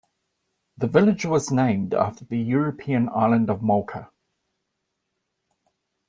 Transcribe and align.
The 0.79 0.87
village 0.87 1.25
was 1.27 1.51
named 1.51 1.93
after 1.93 2.25
the 2.25 2.39
European 2.39 3.07
island 3.09 3.51
of 3.51 3.61
Malta. 3.61 4.09